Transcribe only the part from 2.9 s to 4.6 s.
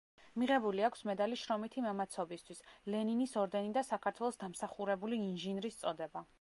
ლენინის ორდენი და საქართველოს